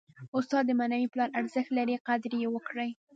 [0.37, 1.95] استاد د معنوي پلار ارزښت لري.
[2.07, 2.89] قدر ئې وکړئ!